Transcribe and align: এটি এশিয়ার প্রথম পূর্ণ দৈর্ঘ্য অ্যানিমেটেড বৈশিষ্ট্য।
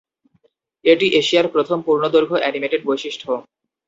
এটি 0.85 1.07
এশিয়ার 1.19 1.47
প্রথম 1.47 1.77
পূর্ণ 1.85 2.03
দৈর্ঘ্য 2.13 2.37
অ্যানিমেটেড 2.41 2.81
বৈশিষ্ট্য। 2.85 3.27